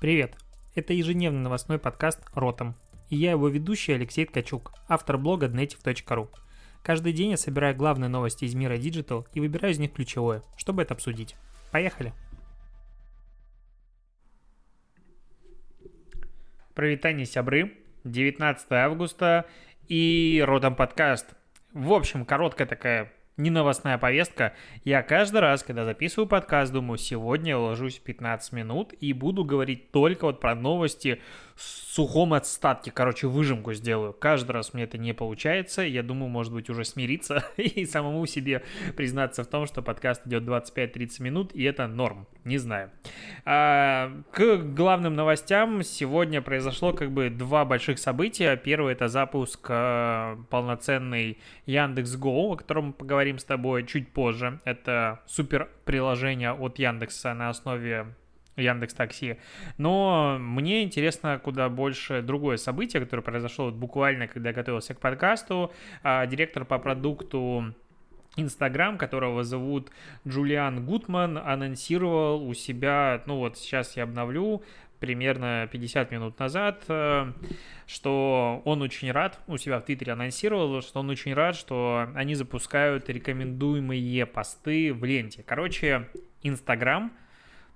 [0.00, 0.36] Привет!
[0.74, 2.74] Это ежедневный новостной подкаст «Ротом».
[3.08, 6.28] И я его ведущий Алексей Ткачук, автор блога dnetiv.ru.
[6.82, 10.82] Каждый день я собираю главные новости из мира Digital и выбираю из них ключевое, чтобы
[10.82, 11.36] это обсудить.
[11.70, 12.12] Поехали!
[16.74, 17.72] Провитание сябры,
[18.02, 19.46] 19 августа
[19.88, 21.34] и Ротом подкаст.
[21.72, 24.54] В общем, короткая такая не новостная повестка.
[24.84, 29.44] Я каждый раз, когда записываю подкаст, думаю, сегодня я уложусь в 15 минут и буду
[29.44, 31.20] говорить только вот про новости
[31.56, 32.90] сухом отстатке.
[32.90, 34.12] Короче, выжимку сделаю.
[34.12, 35.82] Каждый раз мне это не получается.
[35.82, 38.62] Я думаю, может быть, уже смириться и самому себе
[38.96, 42.26] признаться в том, что подкаст идет 25-30 минут, и это норм.
[42.44, 42.90] Не знаю.
[43.44, 48.56] А, к главным новостям сегодня произошло как бы два больших события.
[48.56, 54.60] Первое это запуск а, полноценный Яндекс Go, о котором мы поговорим с тобой чуть позже.
[54.64, 58.14] Это супер приложение от Яндекса на основе
[58.56, 59.38] Яндекс Такси.
[59.78, 65.00] Но мне интересно куда больше другое событие, которое произошло вот буквально, когда я готовился к
[65.00, 65.72] подкасту.
[66.02, 67.74] А, директор по продукту
[68.36, 69.90] Инстаграм, которого зовут
[70.26, 74.62] Джулиан Гутман, анонсировал у себя, ну вот сейчас я обновлю,
[74.98, 77.32] примерно 50 минут назад, э,
[77.86, 82.34] что он очень рад, у себя в Твиттере анонсировал, что он очень рад, что они
[82.34, 85.44] запускают рекомендуемые посты в ленте.
[85.46, 86.08] Короче,
[86.42, 87.12] Инстаграм–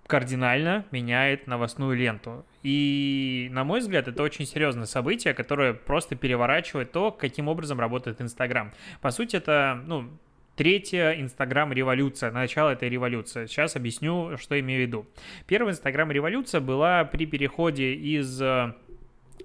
[0.08, 2.44] кардинально меняет новостную ленту.
[2.64, 8.20] И, на мой взгляд, это очень серьезное событие, которое просто переворачивает то, каким образом работает
[8.20, 8.72] Инстаграм.
[9.00, 10.08] По сути, это, ну,
[10.56, 13.46] Третья Инстаграм-революция, начало этой революции.
[13.46, 15.06] Сейчас объясню, что имею в виду.
[15.46, 18.74] Первая Инстаграм-революция была при переходе из э,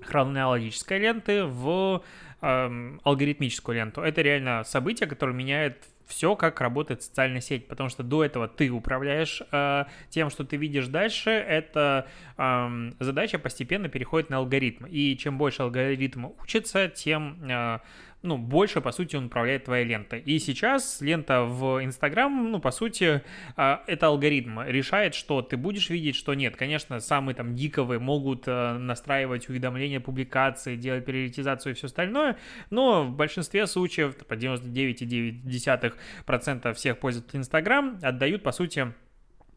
[0.01, 2.01] хронологической ленты в
[2.41, 4.01] э, алгоритмическую ленту.
[4.01, 8.69] Это реально событие, которое меняет все, как работает социальная сеть, потому что до этого ты
[8.69, 15.17] управляешь э, тем, что ты видишь дальше, эта э, задача постепенно переходит на алгоритм, и
[15.17, 17.79] чем больше алгоритм учится, тем э,
[18.23, 20.21] ну, больше, по сути, он управляет твоей лентой.
[20.21, 23.21] И сейчас лента в Инстаграм, ну, по сути,
[23.57, 26.55] а, это алгоритм решает, что ты будешь видеть, что нет.
[26.55, 32.37] Конечно, самые там гиковые могут э, настраивать уведомления публикации, делать приоритизацию и все остальное,
[32.69, 38.93] но в большинстве случаев, по 99,9% всех пользователей Инстаграм отдают, по сути,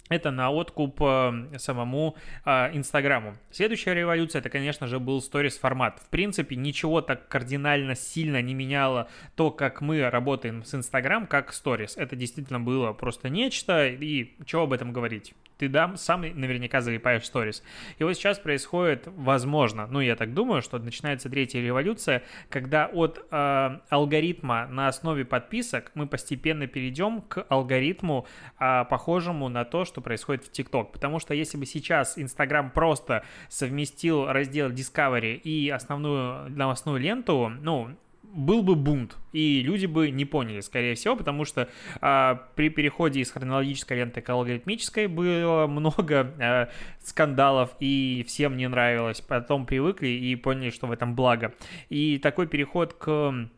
[0.09, 3.37] это на откуп э, самому э, Инстаграму.
[3.51, 6.01] Следующая революция, это, конечно же, был сторис формат.
[6.01, 11.53] В принципе, ничего так кардинально сильно не меняло то, как мы работаем с Инстаграм, как
[11.53, 11.97] сторис.
[11.97, 15.35] Это действительно было просто нечто, и чего об этом говорить?
[15.59, 17.63] ты дам, сам наверняка залипаешь в сторис.
[17.99, 23.25] И вот сейчас происходит, возможно, ну я так думаю, что начинается третья революция, когда от
[23.31, 28.27] э, алгоритма на основе подписок мы постепенно перейдем к алгоритму,
[28.59, 30.93] э, похожему на то, что происходит в ТикТок.
[30.93, 37.97] Потому что если бы сейчас Инстаграм просто совместил раздел Discovery и основную новостную ленту, ну,
[38.37, 41.69] был бы бунт, и люди бы не поняли, скорее всего, потому что
[42.01, 46.69] а, при переходе из хронологической ленты к алгоритмической было много а,
[47.03, 49.23] скандалов, и всем не нравилось.
[49.23, 51.55] Потом привыкли и поняли, что в этом благо.
[51.89, 53.49] И такой переход к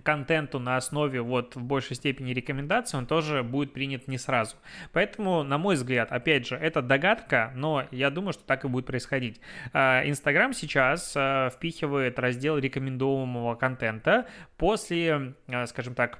[0.00, 4.56] контенту на основе вот в большей степени рекомендаций, он тоже будет принят не сразу.
[4.92, 8.86] Поэтому, на мой взгляд, опять же, это догадка, но я думаю, что так и будет
[8.86, 9.40] происходить.
[9.72, 14.26] А, Инстаграм сейчас а, впихивает раздел рекомендуемого контента
[14.56, 16.18] после, а, скажем так,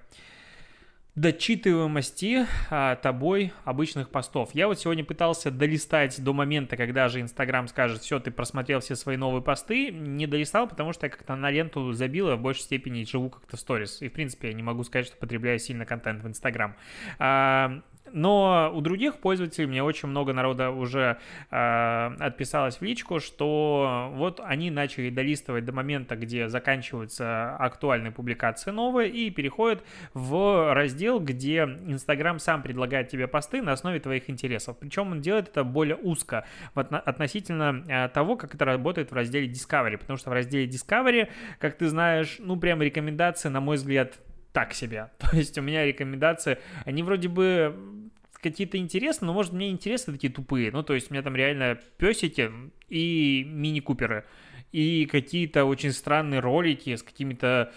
[1.14, 4.50] дочитываемости а, тобой обычных постов.
[4.54, 8.96] Я вот сегодня пытался долистать до момента, когда же Инстаграм скажет, все, ты просмотрел все
[8.96, 12.62] свои новые посты, не долистал, потому что я как-то на ленту забил, а в большей
[12.62, 14.00] степени живу как-то в сторис.
[14.00, 16.76] И, в принципе, я не могу сказать, что потребляю сильно контент в Инстаграм.
[17.18, 21.18] А, но у других пользователей мне очень много народа уже
[21.50, 28.70] э, отписалось в личку, что вот они начали долистывать до момента, где заканчиваются актуальные публикации
[28.70, 29.82] новые, и переходят
[30.14, 34.78] в раздел, где Инстаграм сам предлагает тебе посты на основе твоих интересов.
[34.78, 39.96] Причем он делает это более узко относительно э, того, как это работает в разделе Discovery,
[39.96, 44.18] потому что в разделе Discovery, как ты знаешь, ну прям рекомендации, на мой взгляд,
[44.52, 45.10] так себе.
[45.18, 48.01] То есть у меня рекомендации, они вроде бы
[48.42, 50.70] какие-то интересные, но, может, мне интересны такие тупые.
[50.70, 52.50] Ну, то есть у меня там реально песики
[52.88, 54.24] и мини-куперы.
[54.72, 57.72] И какие-то очень странные ролики с какими-то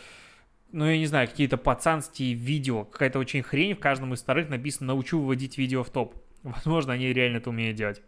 [0.72, 4.88] ну, я не знаю, какие-то пацанские видео, какая-то очень хрень в каждом из вторых написано
[4.88, 6.16] «научу выводить видео в топ».
[6.44, 8.02] Возможно, они реально это умеют делать.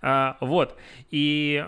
[0.00, 0.78] А, вот,
[1.10, 1.66] и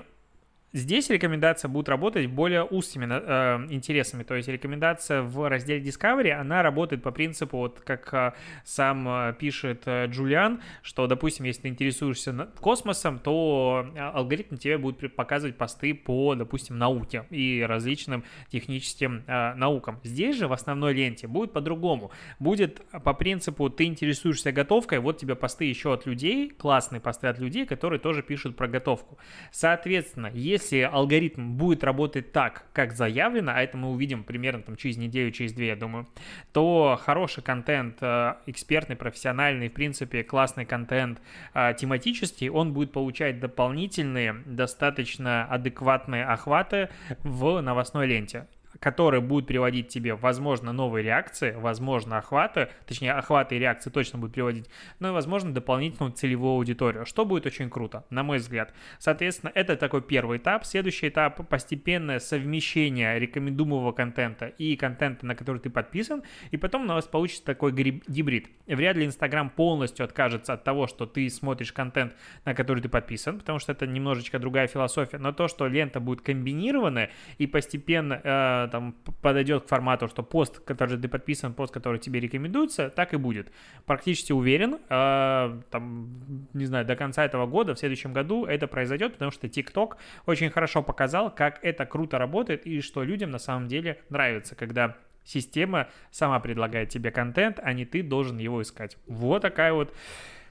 [0.75, 6.63] Здесь рекомендация будет работать более узкими э, интересами, то есть рекомендация в разделе Discovery, она
[6.63, 8.33] работает по принципу, вот как э,
[8.65, 14.77] сам э, пишет э, Джулиан, что, допустим, если ты интересуешься космосом, то э, алгоритм тебе
[14.77, 19.99] будет показывать посты по, допустим, науке и различным техническим э, наукам.
[20.05, 22.11] Здесь же в основной ленте будет по-другому.
[22.41, 27.39] Будет по принципу, ты интересуешься готовкой, вот тебе посты еще от людей, классные посты от
[27.39, 29.17] людей, которые тоже пишут про готовку.
[29.51, 34.77] Соответственно, если если алгоритм будет работать так, как заявлено, а это мы увидим примерно там
[34.77, 36.07] через неделю, через две, я думаю,
[36.53, 41.21] то хороший контент, э, экспертный, профессиональный, в принципе, классный контент
[41.55, 46.89] э, тематический, он будет получать дополнительные, достаточно адекватные охваты
[47.23, 48.47] в новостной ленте
[48.81, 54.35] который будет приводить тебе, возможно, новые реакции, возможно, охваты, точнее, охваты и реакции точно будут
[54.35, 54.69] приводить,
[55.01, 58.73] но и, возможно, дополнительную целевую аудиторию, что будет очень круто, на мой взгляд.
[58.99, 60.65] Соответственно, это такой первый этап.
[60.65, 66.87] Следующий этап– постепенное совмещение рекомендуемого контента и контента, на который ты подписан, и потом у
[66.87, 68.49] нас получится такой гибрид.
[68.67, 73.39] Вряд ли Инстаграм полностью откажется от того, что ты смотришь контент, на который ты подписан,
[73.39, 78.69] потому что это немножечко другая философия, но то, что лента будет комбинированная и постепенно э,
[78.71, 83.17] там подойдет к формату, что пост, который ты подписан, пост, который тебе рекомендуется, так и
[83.17, 83.53] будет.
[83.87, 89.15] Практически уверен, э, там, не знаю, до конца этого года, в следующем году это произойдет,
[89.15, 89.97] потому что TikTok
[90.27, 94.97] очень хорошо показал, как это круто работает и что людям на самом деле нравится, когда
[95.25, 98.97] система сама предлагает тебе контент, а не ты должен его искать.
[99.07, 99.95] Вот такая вот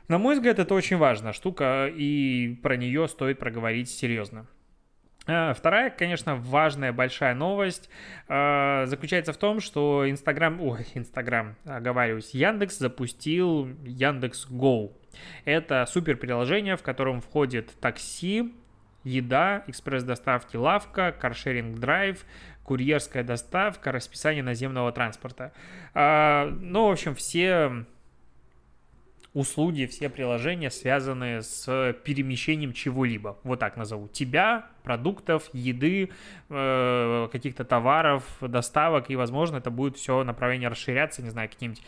[0.08, 4.48] на мой взгляд, это очень важная штука, и про нее стоит проговорить серьезно.
[5.28, 7.90] Э, вторая, конечно, важная большая новость
[8.30, 14.94] э, заключается в том, что Инстаграм, ой, Инстаграм, оговариваюсь, Яндекс запустил Яндекс Go.
[15.46, 18.54] Это супер приложение, в котором входит такси,
[19.04, 22.26] еда, экспресс-доставки лавка, каршеринг драйв,
[22.64, 25.52] курьерская доставка, расписание наземного транспорта.
[25.94, 27.86] Э, ну, в общем, все
[29.38, 33.38] услуги, все приложения, связанные с перемещением чего-либо.
[33.44, 34.08] Вот так назову.
[34.08, 36.10] Тебя, продуктов, еды,
[36.50, 41.84] э, каких-то товаров, доставок, и, возможно, это будет все направление расширяться, не знаю, каким-нибудь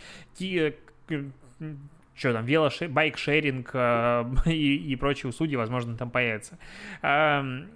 [2.14, 6.60] что там, велошер, байк-шеринг э, и, и прочие услуги, возможно, там появятся.
[7.02, 7.70] Эм,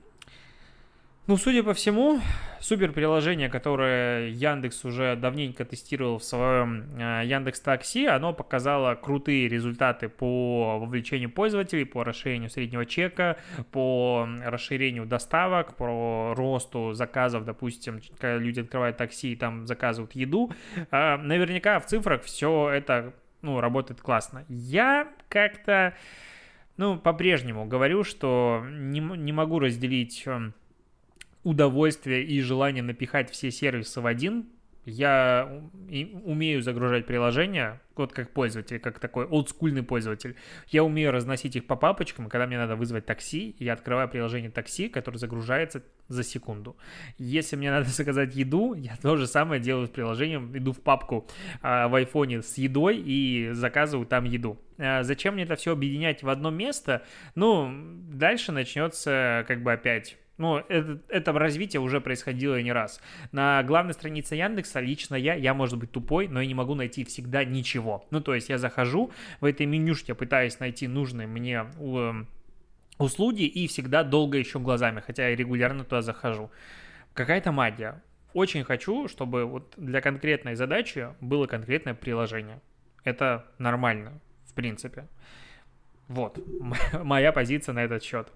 [1.25, 2.19] ну, судя по всему,
[2.59, 9.47] супер приложение, которое Яндекс уже давненько тестировал в своем э, Яндекс Такси, оно показало крутые
[9.47, 13.37] результаты по вовлечению пользователей, по расширению среднего чека,
[13.71, 20.51] по расширению доставок, по росту заказов, допустим, когда люди открывают такси и там заказывают еду.
[20.91, 24.45] Э, наверняка в цифрах все это ну, работает классно.
[24.49, 25.93] Я как-то,
[26.77, 30.53] ну, по-прежнему говорю, что не, не могу разделить эм,
[31.43, 34.47] удовольствие и желание напихать все сервисы в один.
[34.85, 35.61] Я
[36.25, 40.35] умею загружать приложения, вот как пользователь, как такой олдскульный пользователь.
[40.67, 44.89] Я умею разносить их по папочкам, когда мне надо вызвать такси, я открываю приложение такси,
[44.89, 46.75] которое загружается за секунду.
[47.17, 51.29] Если мне надо заказать еду, я то же самое делаю с приложением, иду в папку
[51.61, 54.59] а, в айфоне с едой и заказываю там еду.
[54.77, 57.03] А, зачем мне это все объединять в одно место?
[57.35, 57.71] Ну,
[58.11, 62.99] дальше начнется как бы опять ну, это, это развитие уже происходило не раз.
[63.31, 67.03] На главной странице Яндекса лично я, я, может быть, тупой, но я не могу найти
[67.03, 68.05] всегда ничего.
[68.09, 72.27] Ну, то есть я захожу в этой менюшке, пытаюсь найти нужные мне эм,
[72.97, 76.49] услуги и всегда долго ищу глазами, хотя я регулярно туда захожу.
[77.13, 78.01] Какая-то магия.
[78.33, 82.59] Очень хочу, чтобы вот для конкретной задачи было конкретное приложение.
[83.03, 85.07] Это нормально, в принципе.
[86.07, 86.39] Вот
[87.03, 88.31] моя позиция на этот счет.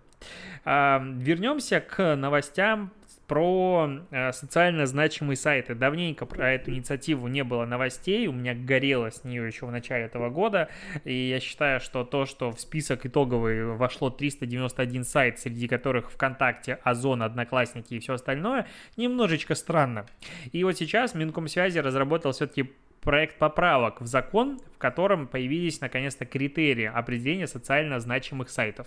[0.66, 2.92] Вернемся к новостям
[3.28, 5.76] про э, социально значимые сайты.
[5.76, 10.06] Давненько про эту инициативу не было новостей, у меня горело с нее еще в начале
[10.06, 10.70] этого года,
[11.04, 16.80] и я считаю, что то, что в список итоговый вошло 391 сайт, среди которых ВКонтакте,
[16.84, 20.06] Озон, Одноклассники и все остальное, немножечко странно.
[20.54, 22.72] И вот сейчас Минкомсвязи разработал все-таки
[23.08, 28.86] проект поправок в закон, в котором появились наконец-то критерии определения социально значимых сайтов.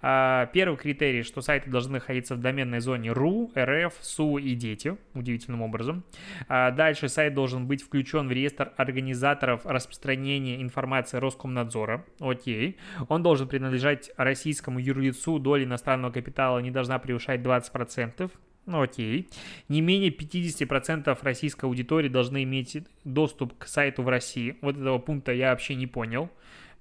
[0.00, 4.96] А, первый критерий, что сайты должны находиться в доменной зоне РУ, РФ, СУ и дети,
[5.12, 6.04] удивительным образом.
[6.48, 12.78] А, дальше сайт должен быть включен в реестр организаторов распространения информации Роскомнадзора, окей.
[13.10, 18.30] Он должен принадлежать российскому юрлицу, доля иностранного капитала не должна превышать 20%.
[18.70, 19.28] Ну окей.
[19.68, 24.56] Не менее 50% российской аудитории должны иметь доступ к сайту в России.
[24.60, 26.30] Вот этого пункта я вообще не понял.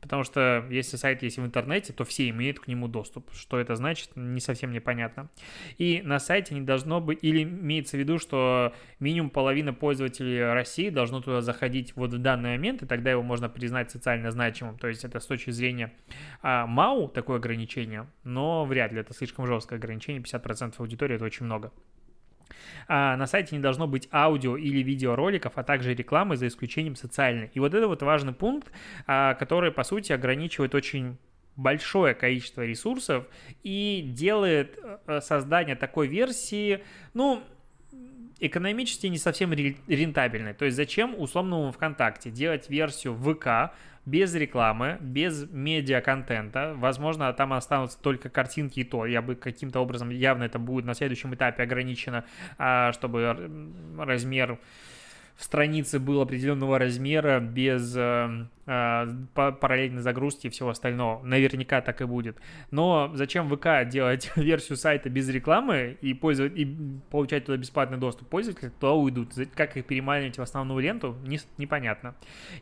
[0.01, 3.29] Потому что если сайт есть в интернете, то все имеют к нему доступ.
[3.33, 5.29] Что это значит, не совсем непонятно.
[5.77, 10.89] И на сайте не должно быть, или имеется в виду, что минимум половина пользователей России
[10.89, 14.77] должно туда заходить вот в данный момент, и тогда его можно признать социально значимым.
[14.77, 15.93] То есть это с точки зрения
[16.41, 21.45] а, МАУ такое ограничение, но вряд ли это слишком жесткое ограничение, 50% аудитории это очень
[21.45, 21.71] много.
[22.87, 27.51] А на сайте не должно быть аудио или видеороликов, а также рекламы, за исключением социальной.
[27.53, 28.71] И вот это вот важный пункт,
[29.07, 31.17] а, который, по сути, ограничивает очень
[31.55, 33.25] большое количество ресурсов
[33.63, 37.43] и делает э, создание такой версии, ну,
[38.39, 40.53] экономически не совсем рентабельной.
[40.53, 43.75] То есть зачем условному ВКонтакте делать версию ВК,
[44.05, 46.73] без рекламы, без медиа-контента.
[46.75, 49.05] Возможно, там останутся только картинки и то.
[49.05, 52.25] Я бы каким-то образом, явно это будет на следующем этапе ограничено,
[52.57, 53.49] а, чтобы
[53.97, 54.59] размер
[55.39, 61.23] в странице был определенного размера, без э, э, параллельной загрузки и всего остального.
[61.23, 62.35] Наверняка так и будет.
[62.71, 66.75] Но зачем ВК делать версию сайта без рекламы и, пользовать, и
[67.09, 68.27] получать туда бесплатный доступ?
[68.27, 69.29] Пользователи туда уйдут.
[69.55, 72.15] Как их переманивать в основную ленту, не, непонятно.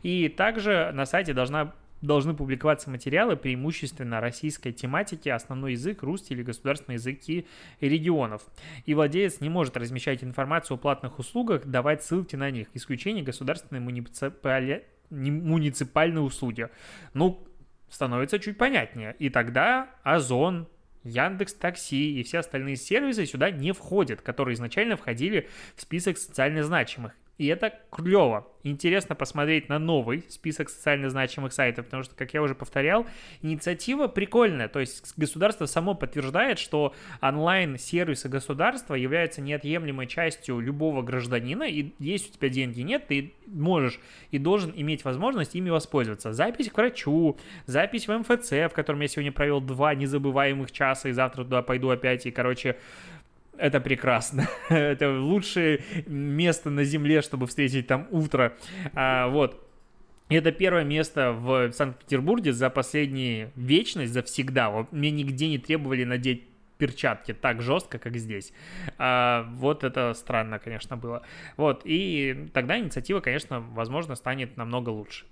[0.04, 6.42] И также на сайте должна должны публиковаться материалы преимущественно российской тематики, основной язык, русский или
[6.42, 7.46] государственные языки
[7.80, 8.42] регионов.
[8.84, 12.68] И владелец не может размещать информацию о платных услугах, давать ссылки на них.
[12.74, 14.86] Исключение государственной муниципали...
[15.10, 16.68] муниципальной услуги.
[17.14, 17.46] Ну,
[17.88, 19.16] становится чуть понятнее.
[19.18, 20.68] И тогда Озон,
[21.04, 26.62] Яндекс Такси и все остальные сервисы сюда не входят, которые изначально входили в список социально
[26.62, 27.12] значимых.
[27.38, 28.48] И это клево.
[28.64, 33.06] Интересно посмотреть на новый список социально значимых сайтов, потому что, как я уже повторял,
[33.42, 34.68] инициатива прикольная.
[34.68, 42.30] То есть государство само подтверждает, что онлайн-сервисы государства являются неотъемлемой частью любого гражданина, и если
[42.30, 44.00] у тебя деньги нет, ты можешь
[44.32, 46.32] и должен иметь возможность ими воспользоваться.
[46.32, 51.12] Запись к врачу, запись в МФЦ, в котором я сегодня провел два незабываемых часа, и
[51.12, 52.76] завтра туда пойду опять, и, короче,
[53.58, 54.48] это прекрасно.
[54.68, 58.56] это лучшее место на Земле, чтобы встретить там утро.
[58.94, 59.64] А, вот.
[60.28, 64.86] Это первое место в Санкт-Петербурге за последние вечность, за всегда.
[64.90, 66.44] Мне нигде не требовали надеть
[66.76, 68.52] перчатки так жестко, как здесь.
[68.98, 71.22] А, вот это странно, конечно, было.
[71.56, 75.24] Вот, и тогда инициатива, конечно, возможно, станет намного лучше.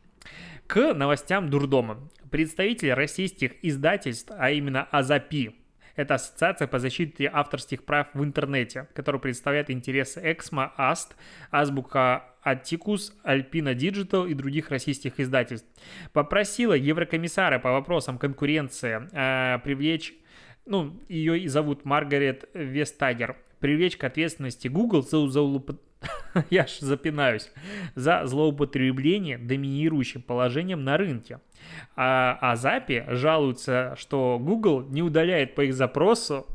[0.67, 1.99] К новостям дурдома.
[2.31, 5.55] Представители российских издательств, а именно Азапи,
[5.97, 11.17] это Ассоциация по защите авторских прав в интернете, которая представляет интересы Эксмо, Аст,
[11.51, 15.69] Азбука Аттикус, Альпина Digital и других российских издательств.
[16.13, 20.15] Попросила Еврокомиссара по вопросам конкуренции э, привлечь,
[20.65, 25.41] ну, ее и зовут Маргарет Вестагер, привлечь к ответственности Google за, за
[26.51, 27.51] я ж запинаюсь,
[27.95, 31.41] за злоупотребление доминирующим положением на рынке.
[31.97, 36.47] А, а Запи жалуются, что Google не удаляет по их запросу.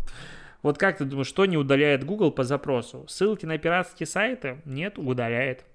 [0.62, 3.05] Вот как ты думаешь, что не удаляет Google по запросу?
[3.07, 4.62] Ссылки на пиратские сайты?
[4.65, 5.65] Нет, удаляет.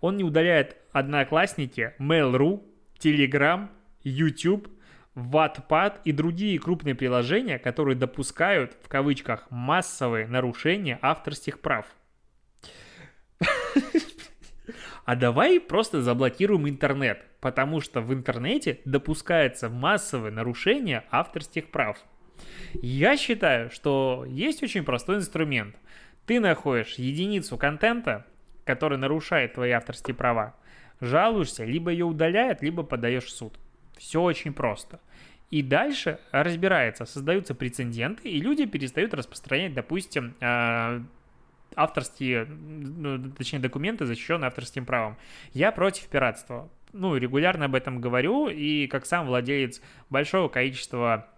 [0.00, 2.62] Он не удаляет Одноклассники, Mail.ru,
[2.98, 3.68] Telegram,
[4.02, 4.68] YouTube,
[5.14, 11.86] Wattpad и другие крупные приложения, которые допускают, в кавычках, массовые нарушения авторских прав.
[15.04, 21.98] А давай просто заблокируем интернет, потому что в интернете допускается массовое нарушение авторских прав.
[22.74, 25.76] Я считаю, что есть очень простой инструмент.
[26.26, 28.26] Ты находишь единицу контента,
[28.64, 30.54] который нарушает твои авторские права,
[31.00, 33.58] жалуешься, либо ее удаляют, либо подаешь в суд.
[33.98, 35.00] Все очень просто.
[35.50, 41.02] И дальше разбирается, создаются прецеденты, и люди перестают распространять, допустим, а,
[41.76, 45.16] авторские, ну, точнее, документы, защищенные авторским правом.
[45.52, 46.70] Я против пиратства.
[46.92, 51.28] Ну, регулярно об этом говорю, и как сам владелец большого количества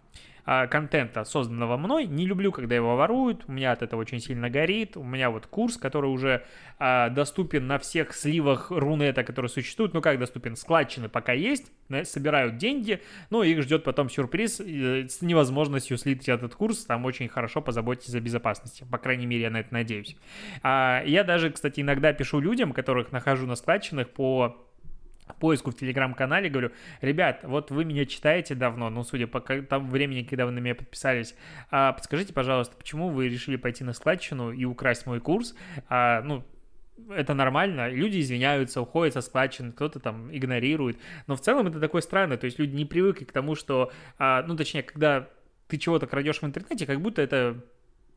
[0.46, 2.06] а, контента, созданного мной.
[2.06, 4.96] Не люблю, когда его воруют, у меня от этого очень сильно горит.
[4.96, 6.44] У меня вот курс, который уже
[6.78, 9.94] а, доступен на всех сливах Рунета, которые существуют.
[9.94, 10.56] Ну как доступен?
[10.56, 11.72] Складчины пока есть,
[12.04, 16.84] собирают деньги, но их ждет потом сюрприз э, с невозможностью слить этот курс.
[16.84, 18.86] Там очень хорошо позаботьтесь о безопасности.
[18.90, 20.16] По крайней мере, я на это надеюсь.
[20.62, 24.56] А, я даже, кстати, иногда пишу людям, которых нахожу на складчинах по
[25.34, 30.22] поиску в телеграм-канале, говорю, ребят, вот вы меня читаете давно, ну, судя по тому времени,
[30.22, 31.34] когда вы на меня подписались,
[31.70, 35.54] а, подскажите, пожалуйста, почему вы решили пойти на складчину и украсть мой курс?
[35.88, 36.44] А, ну,
[37.10, 42.02] это нормально, люди извиняются, уходят со складчины, кто-то там игнорирует, но в целом это такое
[42.02, 45.28] странное, то есть люди не привыкли к тому, что, а, ну, точнее, когда
[45.68, 47.64] ты чего-то крадешь в интернете, как будто это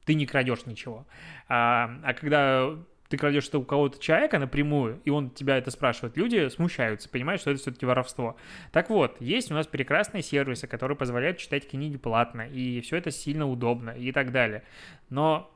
[0.06, 1.06] ты не крадешь ничего.
[1.50, 2.76] А, а когда
[3.10, 7.42] ты крадешь что у кого-то человека напрямую, и он тебя это спрашивает, люди смущаются, понимают,
[7.42, 8.36] что это все-таки воровство.
[8.72, 13.12] Так вот, есть у нас прекрасные сервисы, которые позволяют читать книги платно, и все это
[13.12, 14.64] сильно удобно и так далее.
[15.10, 15.52] Но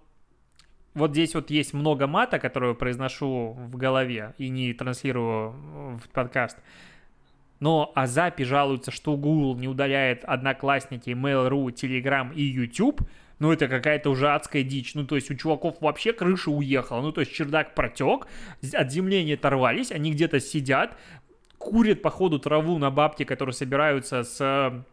[0.94, 5.52] вот здесь вот есть много мата, которую произношу в голове и не транслирую
[5.98, 6.58] в подкаст.
[7.60, 13.02] Но Азапи жалуются, что Google не удаляет Одноклассники, Mail.ru, Telegram и YouTube.
[13.42, 14.94] Ну, это какая-то уже адская дичь.
[14.94, 17.02] Ну, то есть у чуваков вообще крыша уехала.
[17.02, 18.28] Ну, то есть чердак протек,
[18.72, 20.96] от земли не оторвались, они где-то сидят,
[21.58, 24.86] курят, походу, траву на бабки, которые собираются с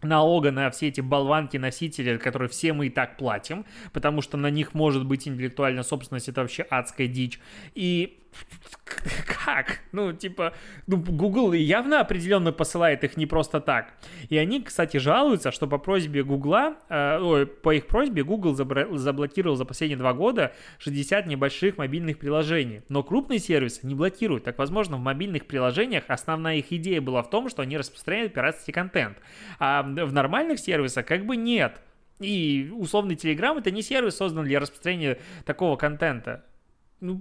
[0.00, 4.72] налога на все эти болванки-носители, которые все мы и так платим, потому что на них
[4.72, 7.38] может быть интеллектуальная собственность, это вообще адская дичь.
[7.74, 8.21] И
[9.44, 9.80] как?
[9.92, 10.54] Ну, типа,
[10.86, 13.92] ну, Google явно определенно посылает их не просто так.
[14.28, 18.96] И они, кстати, жалуются, что по просьбе Google, э, ой, по их просьбе Google забра-
[18.96, 22.82] заблокировал за последние два года 60 небольших мобильных приложений.
[22.88, 24.44] Но крупные сервисы не блокируют.
[24.44, 28.72] Так, возможно, в мобильных приложениях основная их идея была в том, что они распространяют пиратский
[28.72, 29.18] контент.
[29.58, 31.80] А в нормальных сервисах как бы нет.
[32.20, 36.44] И условный Telegram это не сервис создан для распространения такого контента.
[37.00, 37.20] Ну,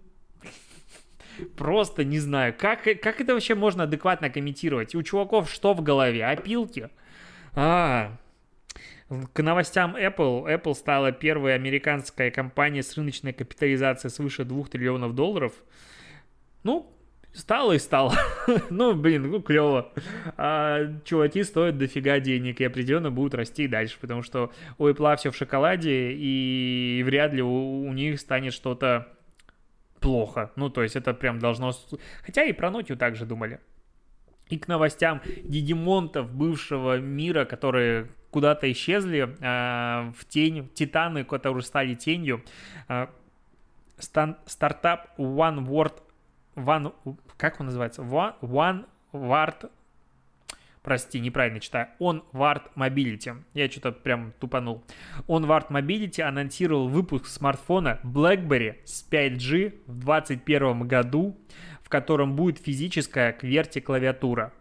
[1.57, 4.95] Просто не знаю, как, как это вообще можно адекватно комментировать?
[4.95, 6.25] У чуваков что в голове?
[6.25, 6.89] Опилки?
[7.53, 8.17] А,
[9.33, 10.45] к новостям Apple.
[10.45, 15.53] Apple стала первой американской компанией с рыночной капитализацией свыше 2 триллионов долларов.
[16.63, 16.89] Ну,
[17.33, 18.13] стало и стало.
[18.69, 19.91] ну, блин, ну, клево.
[20.37, 25.31] А, чуваки стоят дофига денег и определенно будут расти дальше, потому что у Apple все
[25.31, 29.09] в шоколаде, и вряд ли у, у них станет что-то
[30.01, 30.51] плохо.
[30.57, 31.71] Ну, то есть это прям должно...
[32.25, 33.61] Хотя и про Нотию также думали.
[34.49, 41.95] И к новостям гегемонтов бывшего мира, которые куда-то исчезли э, в тень, титаны, которые стали
[41.95, 42.43] тенью.
[42.89, 43.07] Э,
[43.97, 45.93] стан, стартап One Word,
[46.55, 46.93] One,
[47.37, 48.01] как он называется?
[48.01, 49.69] One, One Word
[50.83, 53.43] прости, неправильно читаю, OnWard Mobility.
[53.53, 54.83] Я что-то прям тупанул.
[55.27, 61.37] OnWard Mobility анонсировал выпуск смартфона BlackBerry с 5G в 2021 году,
[61.83, 64.53] в котором будет физическая QWERTY-клавиатура.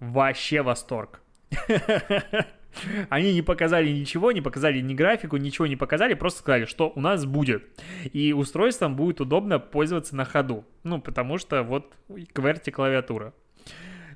[0.00, 1.20] Вообще восторг.
[3.10, 7.00] Они не показали ничего, не показали ни графику, ничего не показали, просто сказали, что у
[7.00, 7.64] нас будет.
[8.12, 10.64] И устройством будет удобно пользоваться на ходу.
[10.82, 13.34] Ну, потому что вот QWERTY клавиатура.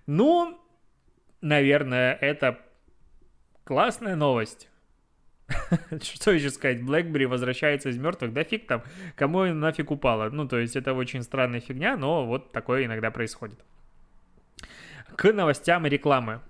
[0.06, 0.58] Ну,
[1.46, 2.58] наверное, это
[3.64, 4.68] классная новость.
[6.02, 6.80] Что еще сказать?
[6.80, 8.32] BlackBerry возвращается из мертвых.
[8.32, 8.82] Да фиг там,
[9.14, 10.28] кому нафиг упало.
[10.30, 13.58] Ну, то есть это очень странная фигня, но вот такое иногда происходит.
[15.14, 16.40] К новостям и рекламы.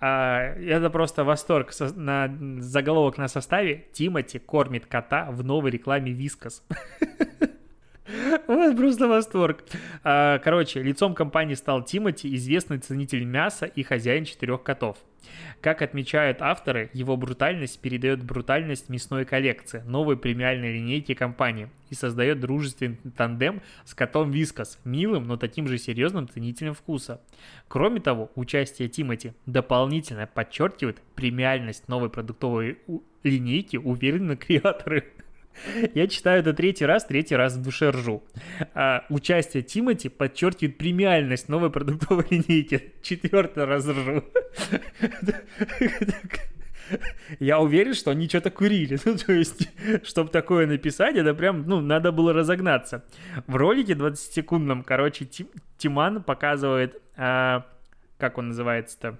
[0.00, 1.72] А, это просто восторг.
[1.96, 6.64] На заголовок на составе Тимати кормит кота в новой рекламе Вискас.
[8.46, 9.64] Вот просто восторг.
[10.04, 14.98] А, короче, лицом компании стал Тимати, известный ценитель мяса и хозяин четырех котов.
[15.60, 22.40] Как отмечают авторы, его брутальность передает брутальность мясной коллекции, новой премиальной линейки компании, и создает
[22.40, 27.20] дружественный тандем с котом Вискас, милым, но таким же серьезным ценителем вкуса.
[27.68, 32.78] Кроме того, участие Тимати дополнительно подчеркивает премиальность новой продуктовой
[33.22, 35.12] линейки, уверены креаторы.
[35.94, 38.22] Я читаю это третий раз, третий раз в душе ржу.
[38.74, 42.92] А, участие Тимати подчеркивает премиальность новой продуктовой линейки.
[43.02, 44.24] Четвертый раз ржу.
[47.38, 48.98] Я уверен, что они что-то курили.
[49.04, 49.68] Ну, то есть,
[50.02, 53.04] чтобы такое написать, это прям, ну, надо было разогнаться.
[53.46, 55.26] В ролике 20-секундном, короче,
[55.78, 57.66] Тиман показывает, а,
[58.18, 59.18] как он называется-то,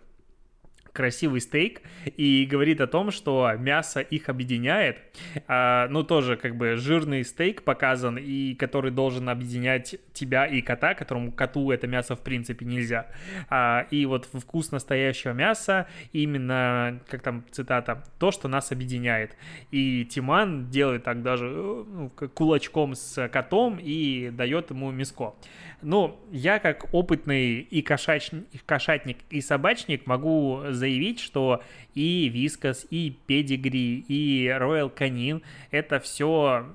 [0.92, 1.82] красивый стейк
[2.16, 5.02] и говорит о том, что мясо их объединяет.
[5.46, 10.94] А, ну, тоже как бы жирный стейк показан, и который должен объединять тебя и кота,
[10.94, 13.06] которому коту это мясо в принципе нельзя.
[13.48, 19.36] А, и вот вкус настоящего мяса, именно, как там цитата, то, что нас объединяет.
[19.70, 25.34] И Тиман делает так даже ну, кулачком с котом и дает ему мяско.
[25.82, 31.62] Ну, я как опытный и кошачник, кошатник, и собачник могу заявить, что
[31.94, 36.66] и Вискас, и Педигри, и Royal Canin— это все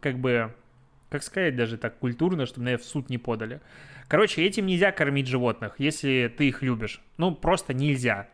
[0.00, 0.54] как бы,
[1.08, 3.60] как сказать даже так культурно, чтобы меня в суд не подали.
[4.08, 7.00] Короче, этим нельзя кормить животных, если ты их любишь.
[7.16, 8.28] Ну, просто нельзя.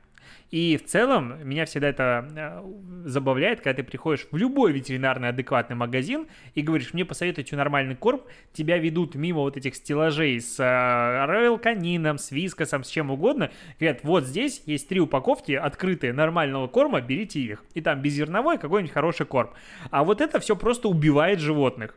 [0.51, 5.77] И в целом меня всегда это э, забавляет, когда ты приходишь в любой ветеринарный адекватный
[5.77, 11.63] магазин и говоришь, мне посоветуйте нормальный корм, тебя ведут мимо вот этих стеллажей с Royal
[11.63, 17.01] Canin, с Вискосом, с чем угодно, говорят, вот здесь есть три упаковки открытые нормального корма,
[17.01, 17.65] берите их.
[17.75, 19.51] И там беззерновой какой-нибудь хороший корм.
[19.91, 21.95] А вот это все просто убивает животных.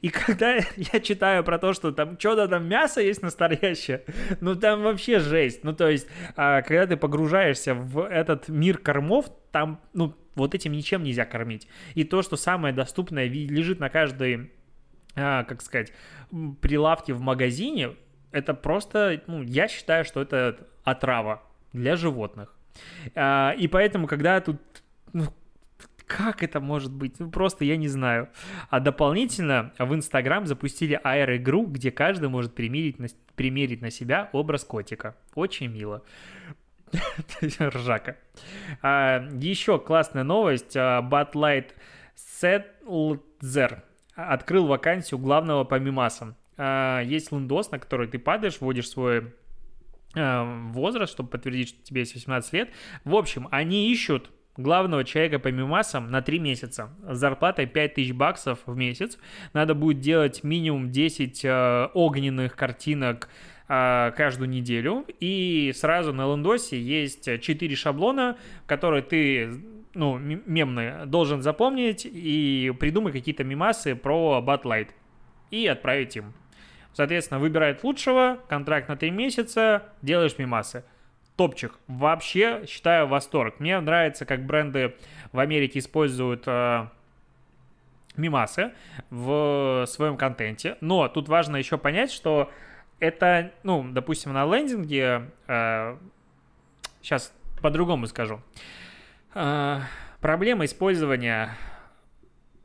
[0.00, 4.04] И когда я читаю про то, что там что-то там мясо есть настоящее,
[4.40, 5.64] ну там вообще жесть.
[5.64, 10.72] Ну то есть, а, когда ты погружаешься в этот мир кормов, там, ну, вот этим
[10.72, 11.66] ничем нельзя кормить.
[11.94, 14.52] И то, что самое доступное лежит на каждой,
[15.14, 15.92] а, как сказать,
[16.60, 17.96] прилавке в магазине,
[18.32, 22.54] это просто, ну, я считаю, что это отрава для животных.
[23.14, 24.60] А, и поэтому, когда тут
[25.12, 25.26] ну,
[26.06, 27.18] как это может быть?
[27.18, 28.28] Ну, просто я не знаю.
[28.70, 34.64] А дополнительно в Инстаграм запустили AR-игру, где каждый может примерить на, примерить на себя образ
[34.64, 35.16] котика.
[35.34, 36.02] Очень мило.
[37.60, 38.16] Ржака.
[38.82, 40.76] А, еще классная новость.
[40.76, 41.72] Light
[42.16, 43.82] Settler
[44.14, 46.36] открыл вакансию главного по мимасам.
[46.56, 49.34] А, есть лендос, на который ты падаешь, вводишь свой
[50.14, 52.70] а, возраст, чтобы подтвердить, что тебе есть 18 лет.
[53.04, 58.60] В общем, они ищут главного человека по мимасам на 3 месяца с зарплатой 5000 баксов
[58.66, 59.18] в месяц.
[59.52, 63.28] Надо будет делать минимум 10 э, огненных картинок
[63.68, 65.04] э, каждую неделю.
[65.20, 69.50] И сразу на лендосе есть 4 шаблона, которые ты
[69.94, 74.90] ну, мемные, должен запомнить и придумать какие-то мимасы про Батлайт
[75.50, 76.34] и отправить им.
[76.92, 80.84] Соответственно, выбирает лучшего, контракт на 3 месяца, делаешь мимасы
[81.36, 81.78] топчик.
[81.86, 83.60] Вообще, считаю, восторг.
[83.60, 84.94] Мне нравится, как бренды
[85.32, 86.86] в Америке используют э,
[88.16, 88.72] мимасы
[89.10, 90.76] в своем контенте.
[90.80, 92.50] Но тут важно еще понять, что
[92.98, 95.96] это, ну, допустим, на лендинге, э,
[97.02, 98.40] сейчас по-другому скажу.
[99.34, 99.80] Э,
[100.20, 101.50] проблема использования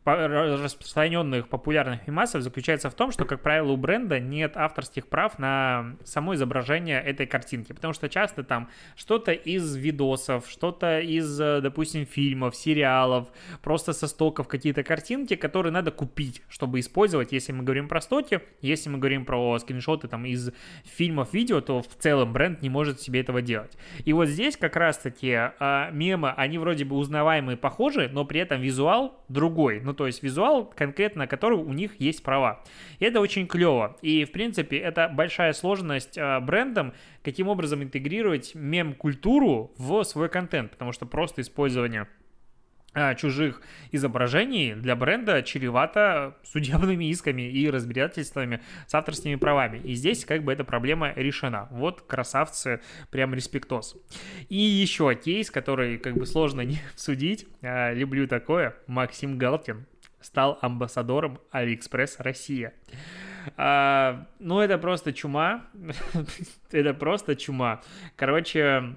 [0.03, 5.95] распространенных популярных мемасов заключается в том, что, как правило, у бренда нет авторских прав на
[6.03, 12.07] само изображение этой картинки, потому что часто там что-то из видосов, что-то из, э, допустим,
[12.07, 13.27] фильмов, сериалов,
[13.61, 18.41] просто со стоков какие-то картинки, которые надо купить, чтобы использовать, если мы говорим про стоки,
[18.61, 20.51] если мы говорим про скриншоты там из
[20.83, 23.77] фильмов, видео, то в целом бренд не может себе этого делать.
[24.03, 28.61] И вот здесь как раз-таки э, мемы, они вроде бы узнаваемые, похожи, но при этом
[28.61, 32.63] визуал другой, ну то есть визуал конкретно, который у них есть права.
[32.99, 33.97] И это очень клево.
[34.01, 40.71] И в принципе это большая сложность э, брендам, каким образом интегрировать мем-культуру в свой контент,
[40.71, 42.07] потому что просто использование а,
[43.17, 49.77] чужих изображений для бренда чревато судебными исками и разбирательствами с авторскими правами.
[49.79, 51.67] И здесь как бы эта проблема решена.
[51.71, 53.95] Вот красавцы, прям респектос.
[54.49, 59.85] И еще кейс, который как бы сложно не обсудить, а, люблю такое, Максим Галкин
[60.21, 62.73] стал амбассадором Алиэкспресс Россия.
[63.57, 65.65] А, ну, это просто чума.
[66.71, 67.81] это просто чума.
[68.15, 68.95] Короче,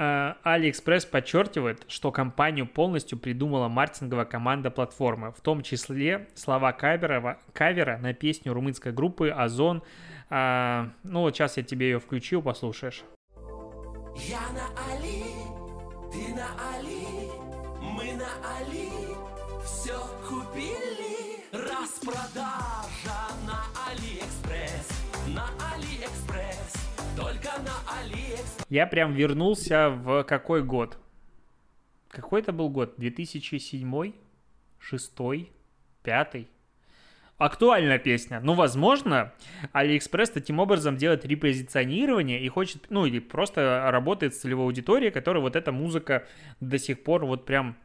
[0.00, 7.38] AliExpress а, подчеркивает, что компанию полностью придумала маркетинговая команда платформы, в том числе слова кавера,
[7.52, 9.82] кавера на песню румынской группы Озон.
[10.30, 13.04] А, ну вот сейчас я тебе ее включил, послушаешь.
[14.16, 15.24] Я на Али,
[16.10, 17.30] ты на Али,
[17.82, 18.88] мы на Али,
[19.62, 22.79] все купили, распродажа
[28.70, 30.96] Я прям вернулся в какой год?
[32.08, 32.94] Какой это был год?
[32.98, 34.12] 2007?
[34.78, 35.12] 6?
[36.04, 36.46] 5?
[37.36, 38.38] Актуальная песня.
[38.40, 39.32] Ну, возможно,
[39.72, 45.42] Алиэкспресс таким образом делает репозиционирование и хочет, ну, или просто работает с целевой аудиторией, которая
[45.42, 46.28] вот эта музыка
[46.60, 47.76] до сих пор вот прям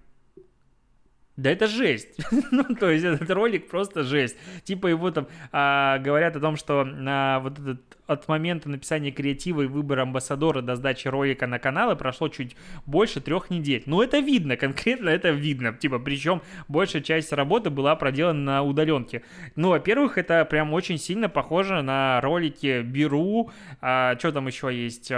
[1.37, 2.17] да это жесть.
[2.51, 4.37] ну, то есть этот ролик просто жесть.
[4.63, 9.63] Типа его там а, говорят о том, что на вот этот от момента написания креатива
[9.63, 13.83] и выбора амбассадора до сдачи ролика на каналы прошло чуть больше трех недель.
[13.85, 15.73] Ну, это видно, конкретно это видно.
[15.73, 19.23] Типа, причем большая часть работы была проделана на удаленке.
[19.55, 23.51] Ну, во-первых, это прям очень сильно похоже на ролики Беру.
[23.81, 25.11] А, что там еще есть?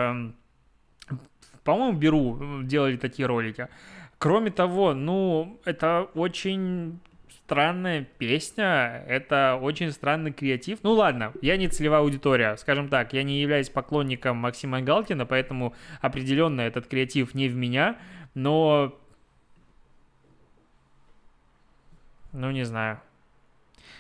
[1.64, 3.68] По-моему, Беру делали такие ролики.
[4.18, 7.00] Кроме того, ну, это очень
[7.30, 10.80] странная песня, это очень странный креатив.
[10.84, 15.74] Ну ладно, я не целевая аудитория, скажем так, я не являюсь поклонником Максима Галкина, поэтому
[16.02, 17.98] определенно этот креатив не в меня,
[18.34, 18.98] но...
[22.34, 23.00] Ну, не знаю.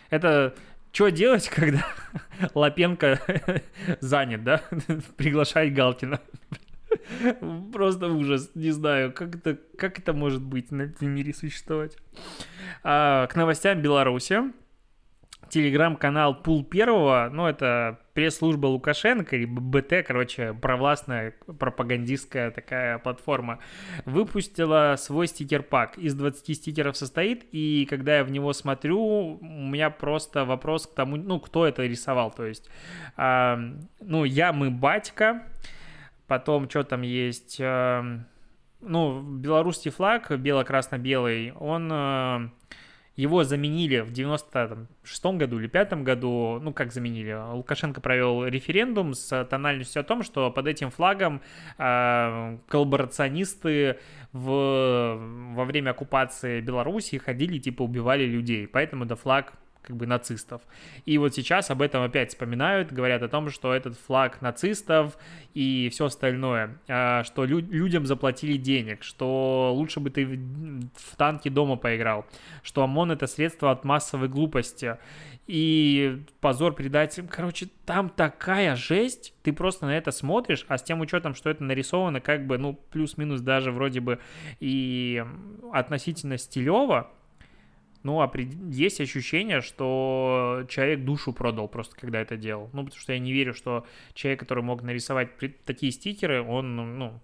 [0.09, 0.53] Это
[0.91, 1.85] что делать, когда
[2.53, 3.21] Лапенко
[4.01, 4.61] занят, да?
[5.17, 6.19] Приглашать Галкина.
[7.73, 11.97] Просто ужас, не знаю, как это, как это может быть на этом мире существовать.
[12.83, 14.53] А, к новостям Беларуси.
[15.49, 23.59] телеграм-канал Пул Первого, ну, это пресс-служба Лукашенко или БТ, короче, провластная пропагандистская такая платформа,
[24.05, 25.97] выпустила свой стикер-пак.
[25.97, 30.95] Из 20 стикеров состоит, и когда я в него смотрю, у меня просто вопрос к
[30.95, 32.69] тому, ну, кто это рисовал, то есть,
[33.15, 33.55] э,
[34.01, 35.43] ну, я, мы, батька,
[36.27, 37.57] потом, что там есть...
[37.59, 38.19] Э,
[38.79, 42.49] ну, белорусский флаг бело-красно-белый, он э,
[43.17, 49.43] его заменили в 96-м году или 5 году, ну как заменили, Лукашенко провел референдум с
[49.45, 51.41] тональностью о том, что под этим флагом
[51.79, 53.97] э, коллаборационисты
[54.31, 55.17] в,
[55.55, 59.53] во время оккупации Беларуси ходили, типа убивали людей, поэтому это флаг
[59.87, 60.61] как бы нацистов.
[61.05, 65.17] И вот сейчас об этом опять вспоминают, говорят о том, что этот флаг нацистов
[65.53, 71.47] и все остальное, а, что лю- людям заплатили денег, что лучше бы ты в танки
[71.47, 72.25] дома поиграл,
[72.63, 74.97] что ОМОН это средство от массовой глупости
[75.47, 77.29] и позор предателям.
[77.29, 81.63] Короче, там такая жесть, ты просто на это смотришь, а с тем учетом, что это
[81.63, 84.19] нарисовано как бы, ну, плюс-минус даже вроде бы
[84.59, 85.23] и
[85.71, 87.09] относительно стилево,
[88.07, 88.31] ну, а
[88.71, 92.69] есть ощущение, что человек душу продал просто, когда это делал.
[92.71, 95.31] Ну, потому что я не верю, что человек, который мог нарисовать
[95.65, 97.21] такие стикеры, он, ну,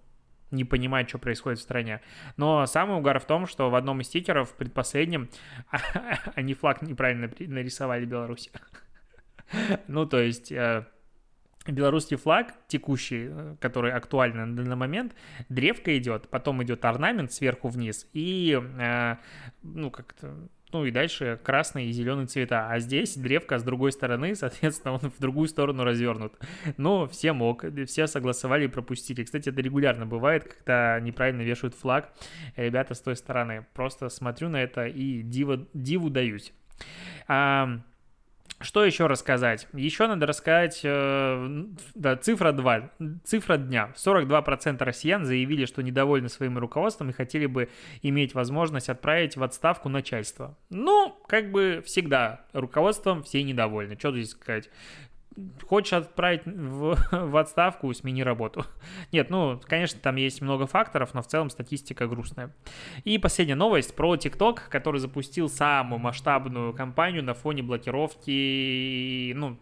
[0.50, 2.02] не понимает, что происходит в стране.
[2.36, 5.30] Но самый угар в том, что в одном из стикеров, предпоследнем,
[6.34, 8.50] они флаг неправильно нарисовали Беларуси.
[9.88, 10.86] Ну, то есть э,
[11.66, 15.14] белорусский флаг текущий, э, который актуальный на данный момент,
[15.48, 19.16] древка идет, потом идет орнамент сверху вниз и, э,
[19.62, 22.68] ну, как-то ну и дальше красный и зеленый цвета.
[22.68, 26.34] А здесь древко с другой стороны, соответственно, он в другую сторону развернут.
[26.76, 29.22] Но все мог, все согласовали и пропустили.
[29.22, 32.12] Кстати, это регулярно бывает, когда неправильно вешают флаг
[32.56, 33.66] ребята с той стороны.
[33.72, 36.52] Просто смотрю на это и диву, диву даюсь.
[38.64, 39.68] Что еще рассказать?
[39.72, 42.90] Еще надо рассказать, э, да, цифра 2,
[43.24, 43.92] цифра дня.
[43.94, 47.68] 42% россиян заявили, что недовольны своим руководством и хотели бы
[48.02, 50.56] иметь возможность отправить в отставку начальство.
[50.70, 53.96] Ну, как бы всегда, руководством все недовольны.
[53.98, 54.70] Что здесь сказать?
[55.66, 58.64] Хочешь отправить в, в отставку, смени работу.
[59.12, 62.54] Нет, ну, конечно, там есть много факторов, но в целом статистика грустная.
[63.04, 69.58] И последняя новость про TikTok, который запустил самую масштабную кампанию на фоне блокировки, ну,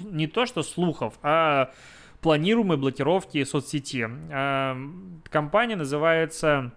[0.00, 1.72] не то что слухов, а
[2.20, 4.06] планируемой блокировки соцсети.
[4.30, 4.76] А,
[5.30, 6.72] компания называется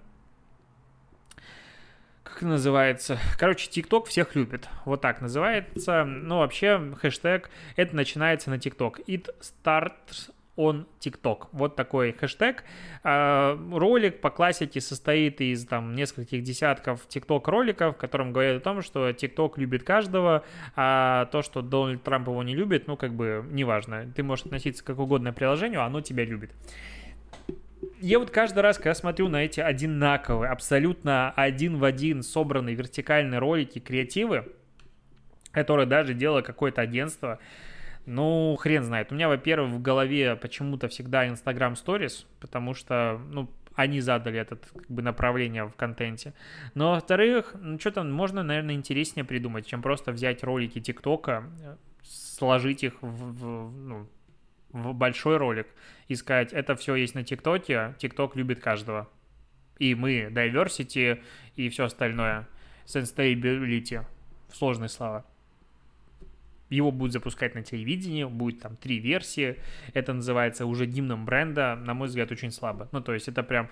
[2.34, 3.20] как называется?
[3.38, 4.70] Короче, TikTok всех любит.
[4.86, 6.06] Вот так называется.
[6.06, 9.06] Ну, вообще, хэштег, это начинается на TikTok.
[9.06, 11.48] It starts on TikTok.
[11.52, 12.64] Вот такой хэштег.
[13.04, 18.64] А, ролик по классике состоит из там нескольких десятков TikTok роликов, в котором говорят о
[18.64, 20.44] том, что TikTok любит каждого,
[20.76, 24.12] а то, что Дональд Трамп его не любит, ну, как бы, неважно.
[24.16, 26.52] Ты можешь относиться как угодно к приложению, а оно тебя любит
[28.02, 33.40] я вот каждый раз, когда смотрю на эти одинаковые, абсолютно один в один собранные вертикальные
[33.40, 34.52] ролики, креативы,
[35.52, 37.40] которые даже делало какое-то агентство,
[38.06, 39.12] ну, хрен знает.
[39.12, 44.58] У меня, во-первых, в голове почему-то всегда Instagram Stories, потому что, ну, они задали это
[44.58, 46.34] как бы направление в контенте.
[46.74, 51.46] Но, во-вторых, ну, что-то можно, наверное, интереснее придумать, чем просто взять ролики ТикТока,
[52.04, 54.08] сложить их в, в, ну,
[54.72, 55.68] в большой ролик
[56.08, 59.10] и сказать, это все есть на ТикТоке, ТикТок любит каждого.
[59.80, 61.22] И мы, diversity
[61.56, 62.48] и все остальное.
[62.86, 64.06] Sustainability.
[64.52, 65.26] Сложные слова.
[66.70, 69.58] Его будут запускать на телевидении, будет там три версии.
[69.94, 71.76] Это называется уже гимном бренда.
[71.76, 72.88] На мой взгляд, очень слабо.
[72.92, 73.70] Ну, то есть это прям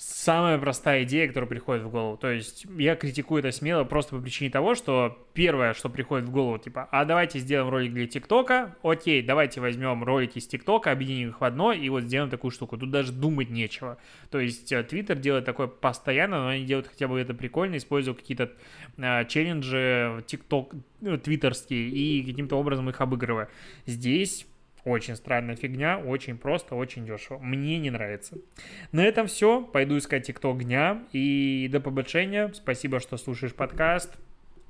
[0.00, 2.16] самая простая идея, которая приходит в голову.
[2.16, 6.32] То есть я критикую это смело просто по причине того, что первое, что приходит в
[6.32, 11.28] голову, типа, а давайте сделаем ролик для ТикТока, окей, давайте возьмем ролики с ТикТока, объединим
[11.28, 12.78] их в одно и вот сделаем такую штуку.
[12.78, 13.98] Тут даже думать нечего.
[14.30, 18.14] То есть э, Твиттер делает такое постоянно, но они делают хотя бы это прикольно, используя
[18.14, 18.52] какие-то
[18.96, 23.50] э, челленджи ТикТок, ну, твиттерские и каким-то образом их обыгрывая.
[23.84, 24.46] Здесь
[24.84, 27.38] очень странная фигня, очень просто, очень дешево.
[27.38, 28.38] Мне не нравится.
[28.92, 29.62] На этом все.
[29.62, 31.02] Пойду искать тикток дня.
[31.12, 32.50] И до побольшения.
[32.54, 34.16] Спасибо, что слушаешь подкаст.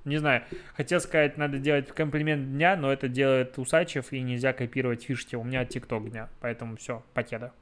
[0.04, 0.42] Не знаю,
[0.74, 5.36] хотел сказать, надо делать комплимент дня, но это делает Усачев, и нельзя копировать фишки.
[5.36, 6.30] У меня тикток дня.
[6.40, 7.52] Поэтому все, покеда.